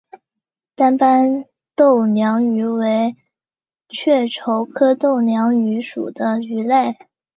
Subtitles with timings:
[0.73, 1.45] 单斑
[1.75, 3.15] 豆娘鱼为
[3.87, 6.97] 雀鲷科豆娘鱼属的鱼类。